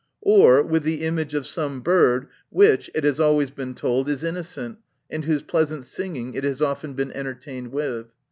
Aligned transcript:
Or, 0.25 0.63
with 0.63 0.81
the 0.81 1.03
image 1.03 1.35
of 1.35 1.45
some 1.45 1.79
bird, 1.81 2.25
which 2.49 2.89
it 2.95 3.03
has 3.03 3.19
always 3.19 3.51
been 3.51 3.75
told, 3.75 4.09
is 4.09 4.23
innocent, 4.23 4.79
and 5.11 5.25
whose 5.25 5.43
pleasant 5.43 5.85
sing 5.85 6.15
ing 6.15 6.33
it 6.33 6.43
has 6.43 6.59
often 6.59 6.95
been 6.95 7.11
entertained 7.11 7.71
with 7.71 8.07